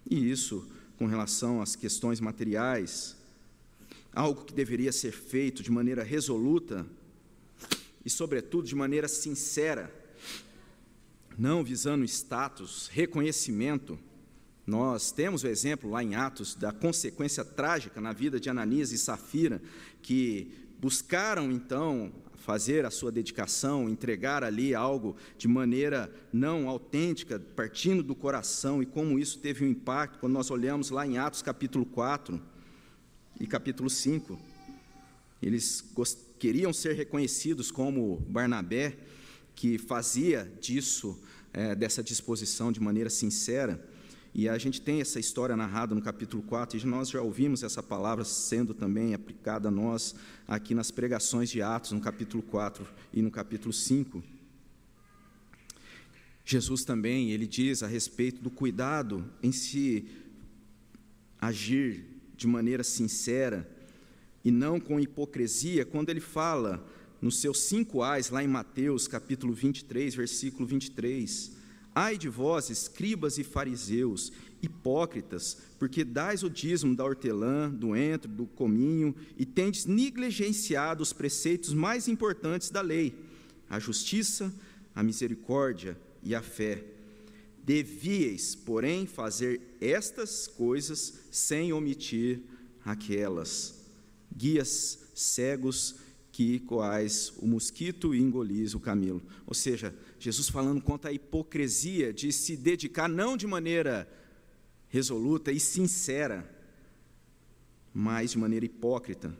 [0.09, 0.65] E isso,
[0.97, 3.17] com relação às questões materiais,
[4.13, 6.87] algo que deveria ser feito de maneira resoluta
[8.05, 9.93] e, sobretudo, de maneira sincera,
[11.37, 13.99] não visando status, reconhecimento.
[14.65, 18.99] Nós temos o exemplo lá em Atos da consequência trágica na vida de Ananias e
[18.99, 19.61] Safira,
[20.01, 28.03] que buscaram então fazer a sua dedicação, entregar ali algo de maneira não autêntica, partindo
[28.03, 31.85] do coração, e como isso teve um impacto quando nós olhamos lá em Atos capítulo
[31.85, 32.41] 4
[33.39, 34.41] e capítulo 5.
[35.43, 35.85] Eles
[36.39, 38.97] queriam ser reconhecidos como Barnabé,
[39.55, 41.21] que fazia disso,
[41.53, 43.85] é, dessa disposição de maneira sincera.
[44.39, 47.83] E a gente tem essa história narrada no capítulo 4, e nós já ouvimos essa
[47.83, 50.15] palavra sendo também aplicada a nós
[50.47, 54.23] aqui nas pregações de Atos, no capítulo 4 e no capítulo 5.
[56.45, 60.07] Jesus também, ele diz a respeito do cuidado em se
[61.41, 62.05] agir
[62.37, 63.69] de maneira sincera
[64.45, 66.87] e não com hipocrisia, quando ele fala
[67.21, 71.58] nos seus cinco ais, lá em Mateus, capítulo 23, versículo 23,
[72.01, 74.31] Ai de vós, escribas e fariseus,
[74.63, 81.13] hipócritas, porque dais o dízimo da hortelã, do entro, do cominho, e tendes negligenciado os
[81.13, 83.17] preceitos mais importantes da lei,
[83.69, 84.55] a justiça,
[84.95, 86.85] a misericórdia e a fé.
[87.65, 92.43] Devieis, porém, fazer estas coisas sem omitir
[92.85, 93.75] aquelas.
[94.33, 95.97] Guias cegos
[96.31, 99.21] que coais o mosquito e engolis o camelo.
[99.45, 104.09] Ou seja, Jesus falando contra a hipocrisia de se dedicar não de maneira
[104.89, 106.49] resoluta e sincera,
[107.95, 109.37] mas de maneira hipócrita.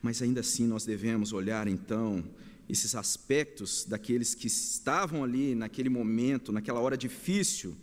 [0.00, 2.24] Mas ainda assim nós devemos olhar então
[2.68, 7.76] esses aspectos daqueles que estavam ali naquele momento, naquela hora difícil,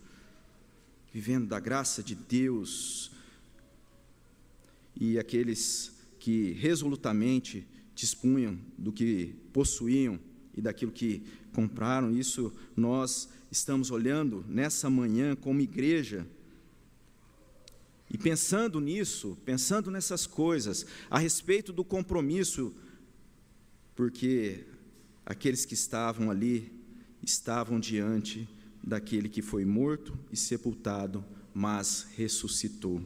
[1.13, 3.11] vivendo da graça de Deus,
[4.95, 10.19] e aqueles que resolutamente dispunham do que possuíam
[10.55, 12.11] e daquilo que compraram.
[12.11, 16.25] Isso nós estamos olhando nessa manhã como igreja.
[18.09, 22.73] E pensando nisso, pensando nessas coisas, a respeito do compromisso,
[23.95, 24.65] porque
[25.25, 26.71] aqueles que estavam ali
[27.23, 28.49] estavam diante
[28.83, 33.01] daquele que foi morto e sepultado, mas ressuscitou,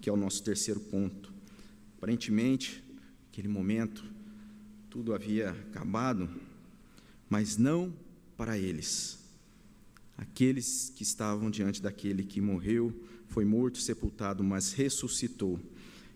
[0.00, 1.32] que é o nosso terceiro ponto.
[1.96, 2.82] Aparentemente,
[3.26, 4.04] naquele momento,
[4.90, 6.28] tudo havia acabado,
[7.34, 7.92] mas não
[8.36, 9.18] para eles.
[10.16, 12.94] Aqueles que estavam diante daquele que morreu,
[13.26, 15.58] foi morto, sepultado, mas ressuscitou.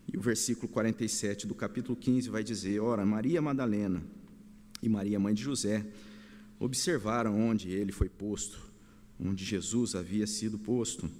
[0.07, 4.01] E o versículo 47 do capítulo 15 vai dizer: Ora, Maria Madalena
[4.81, 5.85] e Maria, mãe de José,
[6.57, 8.57] observaram onde ele foi posto,
[9.19, 11.11] onde Jesus havia sido posto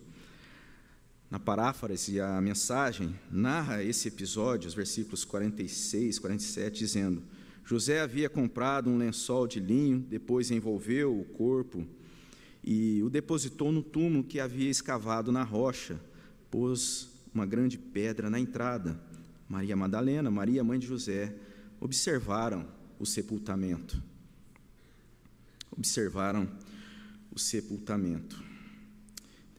[1.29, 7.21] na paráfrase, a mensagem narra esse episódio, os versículos 46, 47, dizendo:
[7.69, 11.85] José havia comprado um lençol de linho, depois envolveu o corpo
[12.63, 15.99] e o depositou no túmulo que havia escavado na rocha,
[16.49, 18.99] pôs uma grande pedra na entrada.
[19.47, 21.35] Maria Madalena, Maria, mãe de José,
[21.79, 24.01] observaram o sepultamento.
[25.71, 26.49] Observaram
[27.31, 28.49] o sepultamento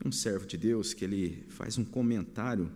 [0.05, 2.70] um servo de Deus que ele faz um comentário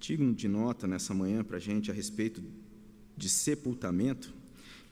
[0.00, 2.42] digno de nota nessa manhã para a gente a respeito
[3.16, 4.34] de sepultamento,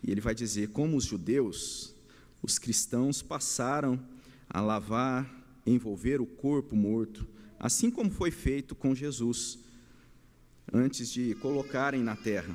[0.02, 1.94] e ele vai dizer como os judeus,
[2.42, 4.00] os cristãos passaram
[4.48, 5.30] a lavar,
[5.64, 7.26] envolver o corpo morto,
[7.58, 9.58] assim como foi feito com Jesus,
[10.72, 12.54] antes de colocarem na terra.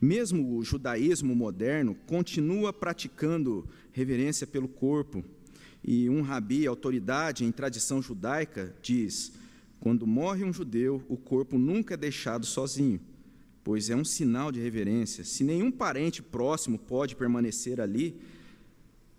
[0.00, 5.24] Mesmo o judaísmo moderno continua praticando reverência pelo corpo,
[5.82, 9.32] e um rabi, autoridade em tradição judaica, diz:
[9.78, 13.00] Quando morre um judeu, o corpo nunca é deixado sozinho,
[13.68, 15.22] pois é um sinal de reverência.
[15.22, 18.18] Se nenhum parente próximo pode permanecer ali,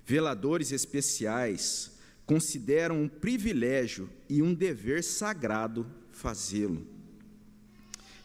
[0.03, 1.91] veladores especiais
[2.25, 6.81] consideram um privilégio e um dever sagrado fazê-lo.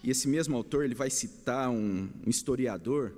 [0.03, 3.13] E esse mesmo autor ele vai citar um, um historiador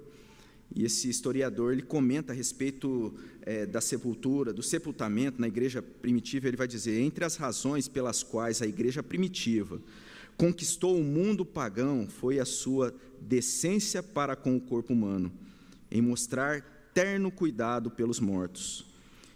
[0.75, 6.49] e esse historiador ele comenta a respeito é, da sepultura, do sepultamento na igreja primitiva.
[6.49, 9.81] Ele vai dizer: entre as razões pelas quais a igreja primitiva
[10.37, 15.33] conquistou o mundo pagão foi a sua decência para com o corpo humano,
[15.91, 18.87] em mostrar terno cuidado pelos mortos.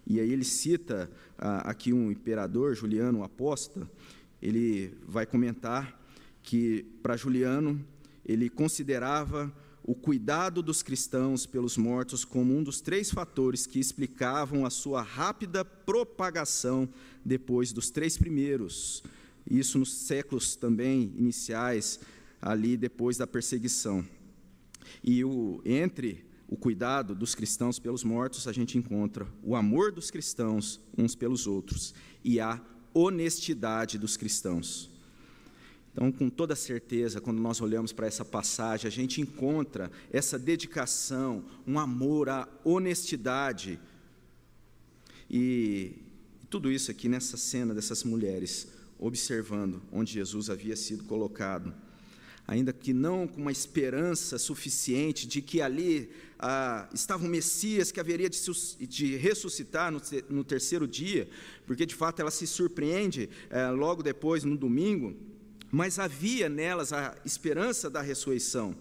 [0.06, 3.88] E aí ele cita ah, aqui um imperador, Juliano Apóstolo,
[4.40, 5.98] ele vai comentar
[6.42, 7.84] que para Juliano
[8.24, 14.64] ele considerava o cuidado dos cristãos pelos mortos como um dos três fatores que explicavam
[14.64, 16.88] a sua rápida propagação
[17.24, 19.02] depois dos três primeiros,
[19.48, 22.00] isso nos séculos também iniciais,
[22.40, 24.04] ali depois da perseguição.
[25.02, 30.10] E o, entre o cuidado dos cristãos pelos mortos, a gente encontra o amor dos
[30.10, 32.60] cristãos uns pelos outros e a
[32.92, 34.90] honestidade dos cristãos.
[35.92, 41.44] Então, com toda certeza, quando nós olhamos para essa passagem, a gente encontra essa dedicação,
[41.66, 43.78] um amor à honestidade.
[45.28, 45.92] E
[46.48, 48.68] tudo isso aqui nessa cena dessas mulheres,
[49.00, 51.74] observando onde Jesus havia sido colocado.
[52.46, 58.00] Ainda que não com uma esperança suficiente de que ali ah, estava o Messias que
[58.00, 58.38] haveria de,
[58.86, 61.28] de ressuscitar no, no, terceiro dia,
[61.66, 65.16] porque de fato ela se surpreende eh, logo depois, no domingo,
[65.70, 68.76] mas havia nelas a esperança da ressurreição.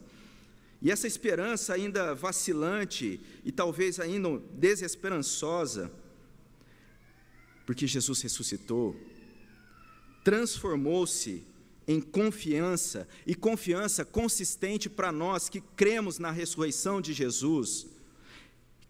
[0.81, 5.91] E essa esperança ainda vacilante e talvez ainda desesperançosa,
[7.65, 8.95] porque Jesus ressuscitou,
[10.29, 11.43] transformou-se
[11.87, 17.87] em confiança, e confiança consistente para nós que cremos na ressurreição de Jesus,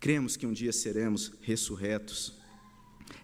[0.01, 2.33] cremos que um dia seremos ressurretos.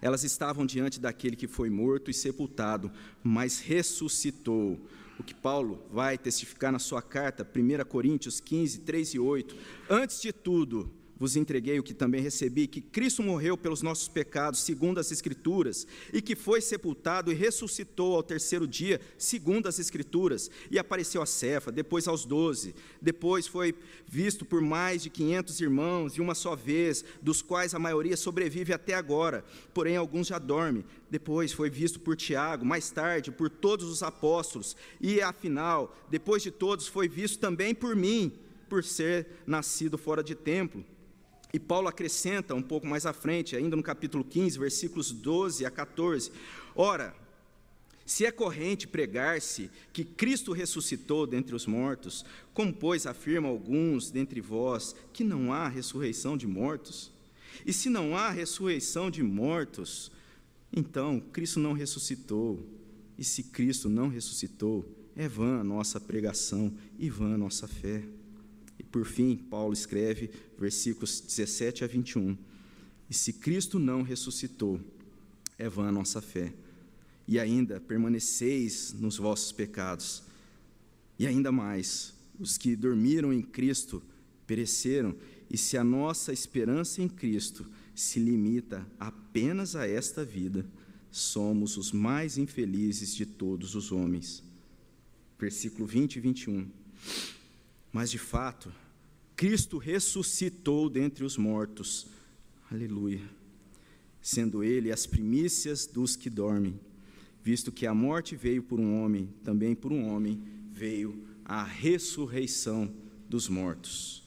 [0.00, 2.90] Elas estavam diante daquele que foi morto e sepultado,
[3.22, 4.80] mas ressuscitou.
[5.18, 9.54] O que Paulo vai testificar na sua carta, 1 Coríntios 15, 3 e 8.
[9.90, 14.60] Antes de tudo, vos entreguei o que também recebi, que Cristo morreu pelos nossos pecados,
[14.60, 20.50] segundo as Escrituras, e que foi sepultado e ressuscitou ao terceiro dia, segundo as Escrituras,
[20.70, 23.74] e apareceu a Cefa, depois aos doze, depois foi
[24.06, 28.72] visto por mais de quinhentos irmãos, de uma só vez, dos quais a maioria sobrevive
[28.72, 30.84] até agora, porém alguns já dormem.
[31.08, 36.50] Depois foi visto por Tiago, mais tarde por todos os apóstolos, e afinal, depois de
[36.50, 38.32] todos, foi visto também por mim,
[38.68, 40.84] por ser nascido fora de templo.
[41.56, 45.70] E Paulo acrescenta um pouco mais à frente, ainda no capítulo 15, versículos 12 a
[45.70, 46.30] 14:
[46.74, 47.16] Ora,
[48.04, 54.38] se é corrente pregar-se que Cristo ressuscitou dentre os mortos, como, pois, afirmam alguns dentre
[54.38, 57.10] vós que não há ressurreição de mortos?
[57.64, 60.12] E se não há ressurreição de mortos,
[60.70, 62.62] então Cristo não ressuscitou.
[63.16, 64.84] E se Cristo não ressuscitou,
[65.16, 68.04] é vã a nossa pregação e vã a nossa fé.
[68.78, 72.36] E por fim, Paulo escreve, versículos 17 a 21.
[73.08, 74.80] E se Cristo não ressuscitou,
[75.58, 76.52] é vã a nossa fé.
[77.26, 80.22] E ainda permaneceis nos vossos pecados.
[81.18, 84.02] E ainda mais, os que dormiram em Cristo
[84.46, 85.16] pereceram.
[85.50, 90.66] E se a nossa esperança em Cristo se limita apenas a esta vida,
[91.10, 94.42] somos os mais infelizes de todos os homens.
[95.38, 96.68] Versículo 20 e 21.
[97.96, 98.70] Mas de fato,
[99.34, 102.06] Cristo ressuscitou dentre os mortos.
[102.70, 103.22] Aleluia.
[104.20, 106.78] Sendo ele as primícias dos que dormem,
[107.42, 112.92] visto que a morte veio por um homem, também por um homem veio a ressurreição
[113.30, 114.22] dos mortos.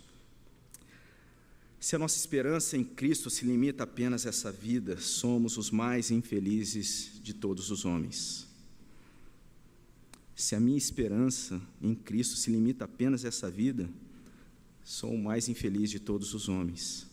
[1.79, 6.09] Se a nossa esperança em Cristo se limita apenas a essa vida, somos os mais
[6.09, 8.48] infelizes de todos os homens.
[10.39, 13.89] Se a minha esperança em Cristo se limita apenas a essa vida,
[14.85, 17.05] sou o mais infeliz de todos os homens.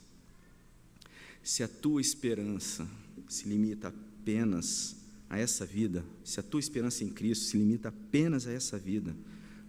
[1.43, 2.89] Se a tua esperança
[3.29, 4.95] se limita apenas
[5.29, 9.13] a essa vida, se a tua esperança em Cristo se limita apenas a essa vida,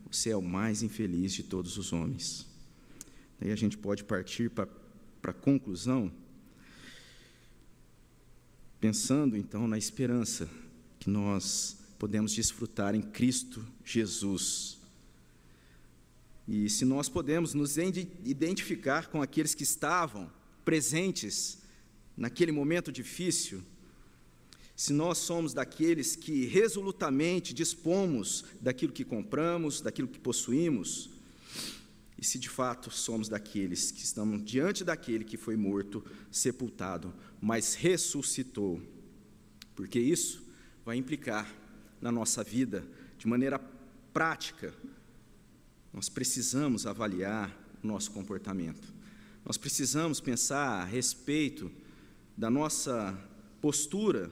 [0.05, 2.45] você é o mais infeliz de todos os homens.
[3.39, 4.69] Daí a gente pode partir para
[5.23, 6.11] a conclusão,
[8.79, 10.47] pensando então na esperança
[10.99, 14.77] que nós podemos desfrutar em Cristo Jesus.
[16.47, 20.31] E se nós podemos nos identificar com aqueles que estavam
[20.63, 21.59] presentes
[22.15, 23.61] naquele momento difícil,
[24.75, 31.09] se nós somos daqueles que resolutamente dispomos daquilo que compramos, daquilo que possuímos,
[32.17, 37.75] e se de fato somos daqueles que estamos diante daquele que foi morto, sepultado, mas
[37.75, 38.81] ressuscitou,
[39.75, 40.43] porque isso
[40.85, 41.66] vai implicar
[42.01, 42.85] na nossa vida
[43.17, 43.59] de maneira
[44.13, 44.73] prática.
[45.93, 48.93] Nós precisamos avaliar o nosso comportamento.
[49.45, 51.71] Nós precisamos pensar a respeito
[52.35, 53.17] da nossa
[53.61, 54.29] postura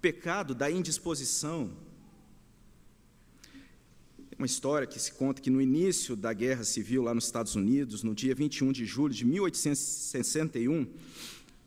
[0.00, 1.70] pecado da indisposição.
[4.36, 8.02] Uma história que se conta que no início da Guerra Civil lá nos Estados Unidos,
[8.02, 10.86] no dia 21 de julho de 1861,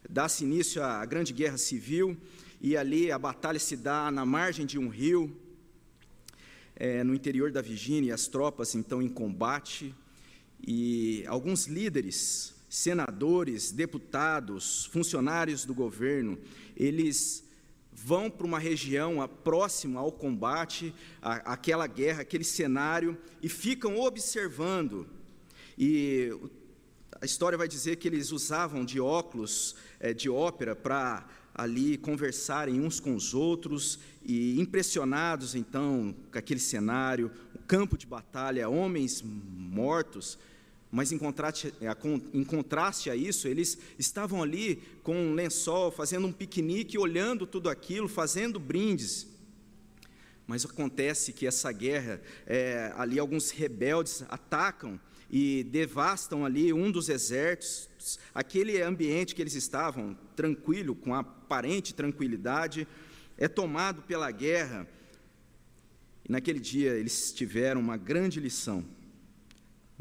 [0.10, 2.18] dá-se início à Grande Guerra Civil
[2.62, 5.36] e ali a batalha se dá na margem de um rio,
[6.76, 9.95] é, no interior da Virgínia, as tropas então em combate
[10.66, 16.38] e alguns líderes, senadores, deputados, funcionários do governo,
[16.78, 17.43] eles
[17.91, 25.07] vão para uma região próxima ao combate, aquela guerra, aquele cenário, e ficam observando.
[25.78, 26.32] E
[27.20, 32.80] a história vai dizer que eles usavam de óculos é, de ópera para ali conversarem
[32.80, 39.22] uns com os outros e impressionados então com aquele cenário, o campo de batalha, homens
[39.24, 40.38] mortos,
[40.91, 41.74] mas em contraste,
[42.34, 47.70] em contraste, a isso, eles estavam ali com um lençol, fazendo um piquenique, olhando tudo
[47.70, 49.26] aquilo, fazendo brindes.
[50.45, 54.99] Mas acontece que essa guerra, é, ali alguns rebeldes atacam
[55.32, 62.88] e devastam ali um dos exércitos, aquele ambiente que eles estavam, tranquilo, com aparente tranquilidade,
[63.38, 64.86] é tomado pela guerra.
[66.28, 68.86] E naquele dia eles tiveram uma grande lição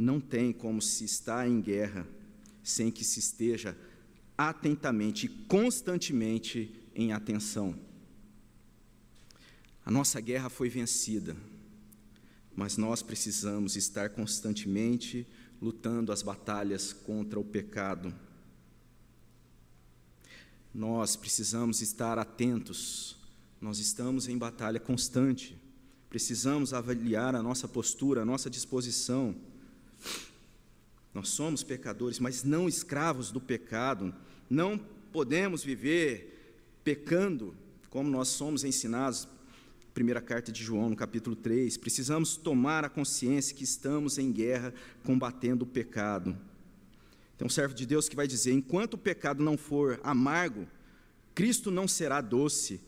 [0.00, 2.08] não tem como se estar em guerra
[2.64, 3.76] sem que se esteja
[4.36, 7.78] atentamente e constantemente em atenção.
[9.84, 11.36] A nossa guerra foi vencida,
[12.54, 15.26] mas nós precisamos estar constantemente
[15.60, 18.14] lutando as batalhas contra o pecado.
[20.72, 23.16] Nós precisamos estar atentos,
[23.60, 25.60] nós estamos em batalha constante,
[26.08, 29.34] precisamos avaliar a nossa postura, a nossa disposição
[31.12, 34.14] nós somos pecadores, mas não escravos do pecado.
[34.48, 34.78] Não
[35.12, 37.54] podemos viver pecando
[37.88, 39.26] como nós somos ensinados.
[39.92, 41.76] Primeira carta de João, no capítulo 3.
[41.76, 44.72] Precisamos tomar a consciência que estamos em guerra
[45.04, 46.36] combatendo o pecado.
[47.36, 50.68] Tem um servo de Deus que vai dizer: enquanto o pecado não for amargo,
[51.34, 52.80] Cristo não será doce.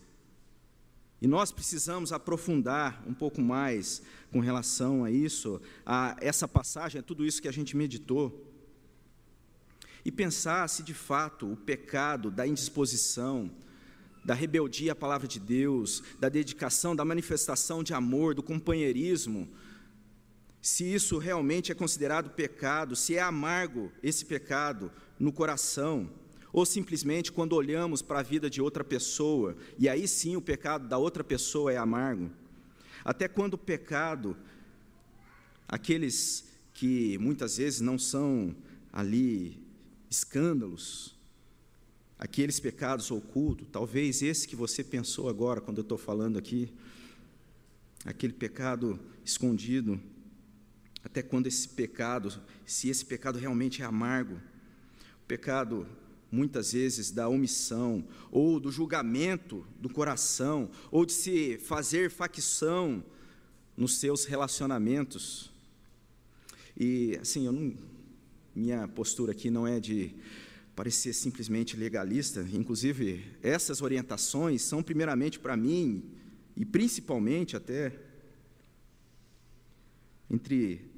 [1.20, 7.02] E nós precisamos aprofundar um pouco mais com relação a isso, a essa passagem, a
[7.02, 8.48] tudo isso que a gente meditou.
[10.04, 13.50] E pensar se de fato o pecado da indisposição,
[14.24, 19.48] da rebeldia à palavra de Deus, da dedicação, da manifestação de amor, do companheirismo,
[20.62, 26.08] se isso realmente é considerado pecado, se é amargo esse pecado no coração
[26.52, 30.86] ou simplesmente quando olhamos para a vida de outra pessoa, e aí sim o pecado
[30.86, 32.30] da outra pessoa é amargo.
[33.04, 34.36] Até quando o pecado,
[35.66, 36.44] aqueles
[36.74, 38.54] que muitas vezes não são
[38.92, 39.60] ali
[40.10, 41.11] escândalos,
[42.22, 46.72] aqueles pecados ocultos, talvez esse que você pensou agora, quando eu estou falando aqui,
[48.04, 50.00] aquele pecado escondido,
[51.02, 52.32] até quando esse pecado,
[52.64, 55.84] se esse pecado realmente é amargo, o pecado
[56.30, 63.02] muitas vezes da omissão, ou do julgamento do coração, ou de se fazer facção
[63.76, 65.50] nos seus relacionamentos.
[66.78, 67.74] E, assim, eu não,
[68.54, 70.14] minha postura aqui não é de
[70.74, 76.02] parecer simplesmente legalista, inclusive, essas orientações são, primeiramente, para mim,
[76.56, 77.92] e principalmente até
[80.30, 80.91] entre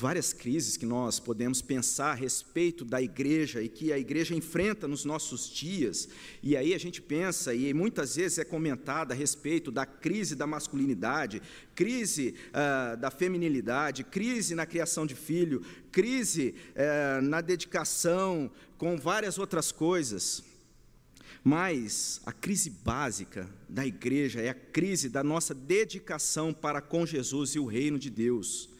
[0.00, 4.88] várias crises que nós podemos pensar a respeito da igreja e que a igreja enfrenta
[4.88, 6.08] nos nossos dias,
[6.42, 10.46] e aí a gente pensa, e muitas vezes é comentada a respeito da crise da
[10.46, 11.42] masculinidade,
[11.74, 19.36] crise uh, da feminilidade, crise na criação de filho, crise uh, na dedicação, com várias
[19.36, 20.42] outras coisas.
[21.44, 27.50] Mas a crise básica da igreja é a crise da nossa dedicação para com Jesus
[27.50, 28.70] e o reino de Deus.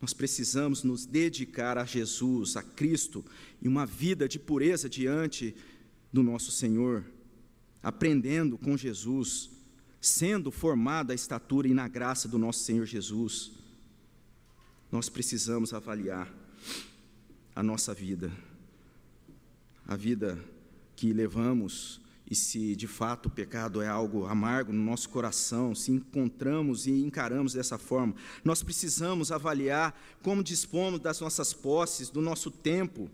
[0.00, 3.24] Nós precisamos nos dedicar a Jesus, a Cristo,
[3.62, 5.54] e uma vida de pureza diante
[6.12, 7.04] do nosso Senhor,
[7.82, 9.50] aprendendo com Jesus,
[10.00, 13.52] sendo formado à estatura e na graça do nosso Senhor Jesus.
[14.92, 16.32] Nós precisamos avaliar
[17.54, 18.30] a nossa vida,
[19.86, 20.38] a vida
[20.94, 25.92] que levamos e se de fato o pecado é algo amargo no nosso coração, se
[25.92, 28.14] encontramos e encaramos dessa forma,
[28.44, 33.08] nós precisamos avaliar como dispomos das nossas posses, do nosso tempo.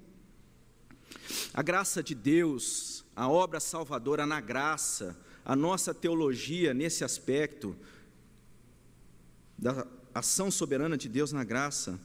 [1.53, 7.77] A graça de Deus, a obra salvadora na graça, a nossa teologia nesse aspecto,
[9.59, 12.01] da ação soberana de Deus na graça,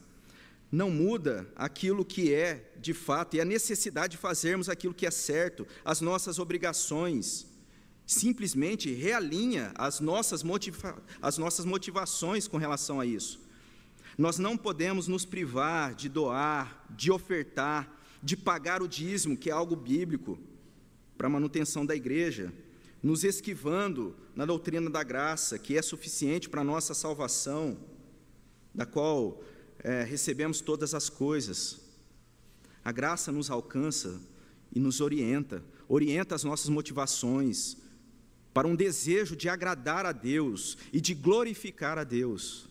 [0.70, 5.10] não muda aquilo que é de fato e a necessidade de fazermos aquilo que é
[5.10, 7.46] certo, as nossas obrigações.
[8.06, 13.40] Simplesmente realinha as nossas, motiva as nossas motivações com relação a isso.
[14.16, 19.52] Nós não podemos nos privar de doar, de ofertar, de pagar o dízimo, que é
[19.52, 20.38] algo bíblico,
[21.16, 22.52] para a manutenção da igreja,
[23.02, 27.78] nos esquivando na doutrina da graça, que é suficiente para a nossa salvação,
[28.74, 29.40] da qual
[29.82, 31.80] é, recebemos todas as coisas.
[32.84, 34.20] A graça nos alcança
[34.72, 37.76] e nos orienta, orienta as nossas motivações
[38.52, 42.68] para um desejo de agradar a Deus e de glorificar a Deus.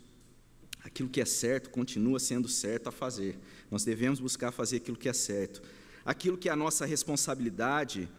[0.84, 3.38] Aquilo que é certo continua sendo certo a fazer.
[3.70, 5.62] Nós devemos buscar fazer aquilo que é certo.
[6.05, 8.10] Aquilo que é a nossa responsabilidade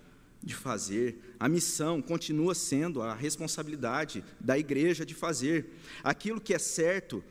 [0.42, 5.74] de fazer, a missão continua sendo a responsabilidade da igreja de fazer.
[6.02, 7.24] Aquilo que é certo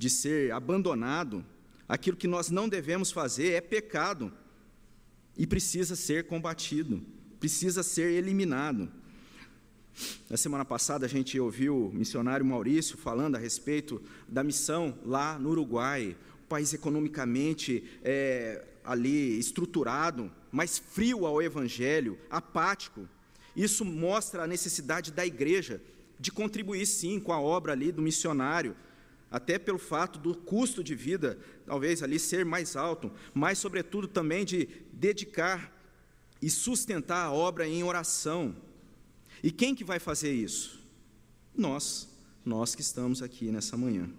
[0.00, 1.44] de ser abandonado,
[1.86, 4.32] aquilo que nós não devemos fazer é pecado
[5.36, 7.02] e precisa ser combatido,
[7.38, 8.90] precisa ser eliminado.
[10.30, 15.38] Na semana passada a gente ouviu o missionário Maurício falando a respeito da missão lá
[15.38, 23.06] no Uruguai, um país economicamente é, ali estruturado, mas frio ao evangelho, apático.
[23.54, 25.78] Isso mostra a necessidade da igreja
[26.18, 28.74] de contribuir sim com a obra ali do missionário,
[29.30, 34.44] até pelo fato do custo de vida, talvez ali ser mais alto, mas, sobretudo, também
[34.44, 35.72] de dedicar
[36.42, 38.56] e sustentar a obra em oração.
[39.42, 40.80] E quem que vai fazer isso?
[41.56, 42.08] Nós,
[42.44, 44.10] nós que estamos aqui nessa manhã.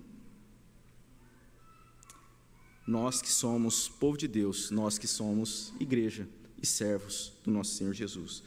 [2.88, 6.28] Nós que somos povo de Deus, nós que somos igreja
[6.62, 8.44] e servos do nosso Senhor Jesus.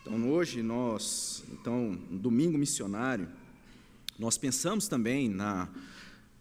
[0.00, 3.28] Então, hoje nós, então, domingo missionário,
[4.18, 5.68] nós pensamos também na,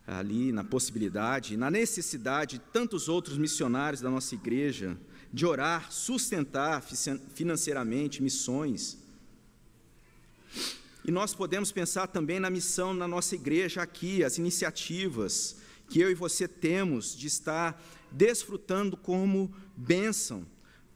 [0.06, 4.98] ali na possibilidade, na necessidade de tantos outros missionários da nossa igreja
[5.32, 6.82] de orar, sustentar
[7.34, 8.98] financeiramente missões.
[11.06, 15.58] E nós podemos pensar também na missão na nossa igreja aqui, as iniciativas
[15.90, 20.46] que eu e você temos de estar desfrutando como bênção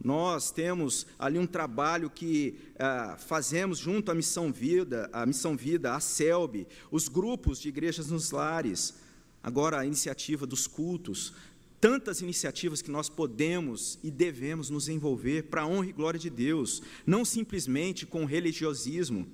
[0.03, 5.93] nós temos ali um trabalho que ah, fazemos junto à Missão Vida, a Missão Vida,
[5.93, 8.95] a CELB, os grupos de igrejas nos lares,
[9.43, 11.33] agora a iniciativa dos cultos,
[11.79, 16.29] tantas iniciativas que nós podemos e devemos nos envolver para a honra e glória de
[16.29, 19.27] Deus, não simplesmente com religiosismo,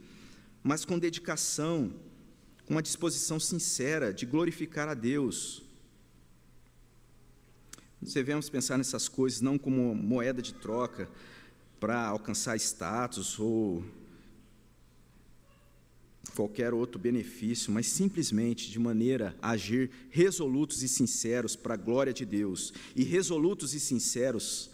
[0.64, 1.94] mas com dedicação,
[2.66, 5.67] com uma disposição sincera de glorificar a Deus.
[8.14, 11.10] Devemos pensar nessas coisas não como moeda de troca
[11.80, 13.84] para alcançar status ou
[16.36, 22.14] qualquer outro benefício, mas simplesmente de maneira a agir resolutos e sinceros para a glória
[22.14, 22.74] de Deus.
[22.96, 24.70] E resolutos e sinceros,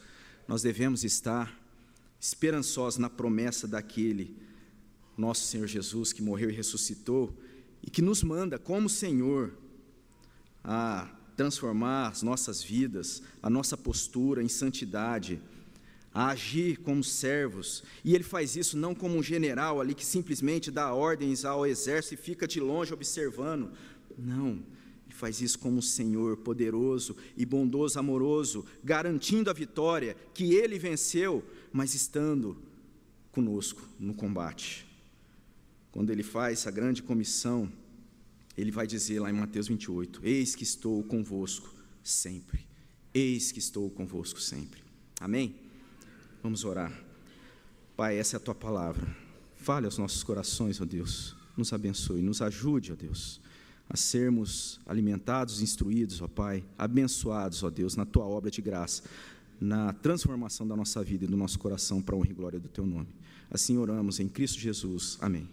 [0.47, 1.59] nós devemos estar
[2.19, 4.37] esperançosos na promessa daquele
[5.17, 7.37] nosso Senhor Jesus que morreu e ressuscitou
[7.81, 9.53] e que nos manda como Senhor
[10.63, 15.41] a transformar as nossas vidas, a nossa postura em santidade,
[16.13, 17.83] a agir como servos.
[18.03, 22.13] E ele faz isso não como um general ali que simplesmente dá ordens ao exército
[22.13, 23.71] e fica de longe observando.
[24.17, 24.59] Não,
[25.05, 30.77] ele faz isso como um Senhor poderoso e bondoso, amoroso, garantindo a vitória que ele
[30.77, 32.57] venceu, mas estando
[33.31, 34.85] conosco no combate.
[35.91, 37.71] Quando ele faz a grande comissão,
[38.57, 41.73] ele vai dizer lá em Mateus 28: Eis que estou convosco
[42.03, 42.65] sempre.
[43.13, 44.81] Eis que estou convosco sempre.
[45.19, 45.55] Amém?
[46.41, 46.91] Vamos orar.
[47.95, 49.15] Pai, essa é a tua palavra.
[49.55, 51.35] Fale aos nossos corações, ó Deus.
[51.55, 53.39] Nos abençoe, nos ajude, ó Deus,
[53.87, 59.03] a sermos alimentados, instruídos, ó Pai, abençoados, ó Deus, na tua obra de graça,
[59.61, 62.67] na transformação da nossa vida e do nosso coração para a honra e glória do
[62.67, 63.07] teu nome.
[63.51, 65.17] Assim oramos em Cristo Jesus.
[65.21, 65.47] Amém.